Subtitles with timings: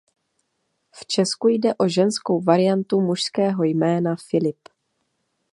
[0.91, 4.59] V Česku jde o ženskou variantu mužského jména Filip.